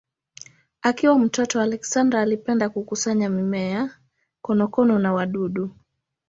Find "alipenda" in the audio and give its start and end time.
2.19-2.69